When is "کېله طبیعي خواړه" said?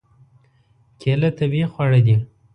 1.01-1.99